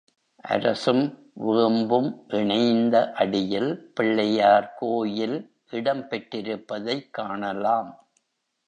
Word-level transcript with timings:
அரசும் 0.43 1.31
வேம் 1.33 1.87
பும் 1.87 2.25
இணைந்த 2.27 3.11
அடியில் 3.11 3.93
பிள்ளையார்கோயில் 3.99 5.49
இடம் 5.69 6.07
பெற்றிருப்பதைக் 6.09 7.09
காணலாம். 7.11 8.09